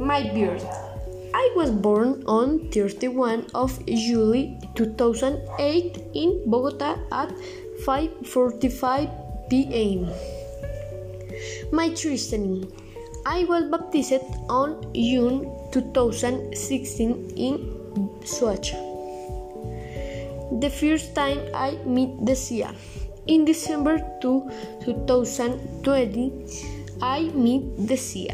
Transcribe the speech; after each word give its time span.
My 0.00 0.22
birth. 0.32 0.64
I 1.34 1.52
was 1.54 1.70
born 1.70 2.24
on 2.26 2.70
31 2.72 3.52
of 3.54 3.84
July 3.84 4.56
2008 4.74 5.98
in 6.14 6.40
Bogota 6.48 6.96
at 7.12 7.28
5:45 7.84 9.12
p.m. 9.50 10.08
My 11.70 11.92
christening. 11.92 12.64
I 13.26 13.44
was 13.44 13.68
baptized 13.68 14.24
on 14.48 14.80
June 14.96 15.52
2016 15.76 17.36
in 17.36 17.60
Soacha. 18.24 18.80
The 20.64 20.72
first 20.80 21.14
time 21.14 21.44
I 21.52 21.76
met 21.84 22.24
the 22.24 22.34
sea. 22.34 22.64
In 23.26 23.44
December 23.44 24.00
2, 24.24 24.48
2020, 24.88 26.32
I 27.02 27.28
met 27.36 27.86
the 27.86 27.96
sea. 27.96 28.30